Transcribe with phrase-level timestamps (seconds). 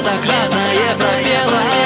[0.00, 1.79] Цвета красное пропела Твои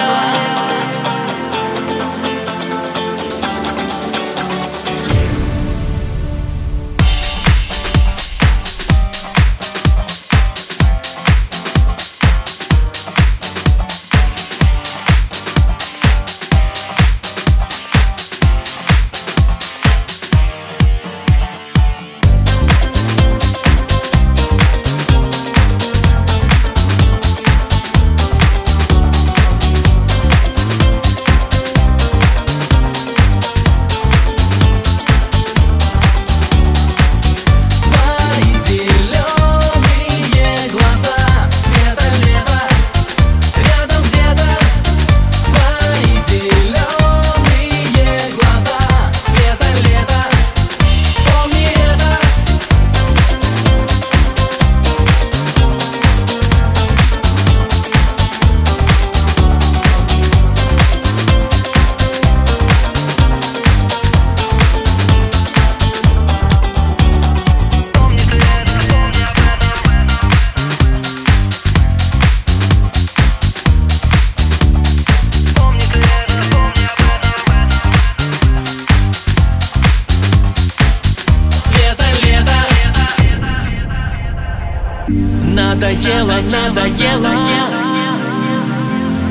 [85.09, 87.31] Надоело, надоело.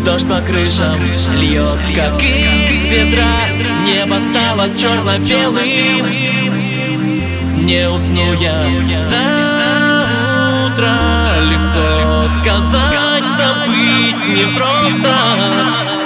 [0.06, 1.00] Дождь по крышам
[1.40, 3.44] льет, как из ведра.
[3.86, 5.68] Небо стало черно-белым
[7.66, 8.54] Не усну я
[9.10, 16.03] до утра Легко сказать, забыть непросто